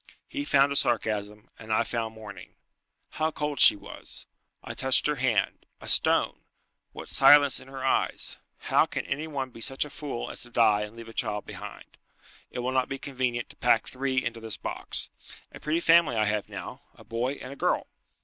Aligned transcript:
He 0.27 0.45
found 0.45 0.71
a 0.71 0.75
sarcasm, 0.75 1.51
and 1.59 1.71
I 1.71 1.83
found 1.83 2.15
mourning. 2.15 2.55
How 3.11 3.29
cold 3.29 3.59
she 3.59 3.75
was! 3.75 4.25
I 4.63 4.73
touched 4.73 5.05
her 5.05 5.17
hand 5.17 5.67
a 5.79 5.87
stone! 5.87 6.39
What 6.91 7.07
silence 7.07 7.59
in 7.59 7.67
her 7.67 7.85
eyes! 7.85 8.37
How 8.57 8.87
can 8.87 9.05
any 9.05 9.27
one 9.27 9.51
be 9.51 9.61
such 9.61 9.85
a 9.85 9.91
fool 9.91 10.31
as 10.31 10.41
to 10.41 10.49
die 10.49 10.81
and 10.81 10.95
leave 10.95 11.07
a 11.09 11.13
child 11.13 11.45
behind? 11.45 11.97
It 12.49 12.57
will 12.61 12.71
not 12.71 12.89
be 12.89 12.97
convenient 12.97 13.49
to 13.51 13.55
pack 13.57 13.87
three 13.87 14.25
into 14.25 14.39
this 14.39 14.57
box. 14.57 15.11
A 15.51 15.59
pretty 15.59 15.79
family 15.79 16.15
I 16.15 16.25
have 16.25 16.49
now! 16.49 16.81
A 16.95 17.03
boy 17.03 17.33
and 17.33 17.53
a 17.53 17.55
girl!" 17.55 17.85